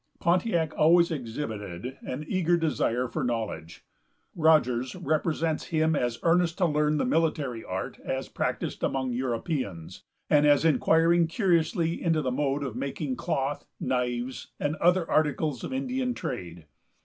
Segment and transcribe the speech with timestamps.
[0.19, 3.85] Pontiac always exhibited an eager desire for knowledge.
[4.35, 10.47] Rogers represents him as earnest to learn the military art as practised among Europeans, and
[10.47, 15.71] as inquiring curiously into the mode of making cloth, knives, and the other articles of
[15.71, 16.65] Indian trade.